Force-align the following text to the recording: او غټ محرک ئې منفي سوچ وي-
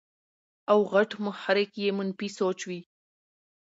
او 0.71 0.79
غټ 0.93 1.09
محرک 1.25 1.71
ئې 1.83 1.87
منفي 1.97 2.29
سوچ 2.39 2.59
وي- 2.69 2.79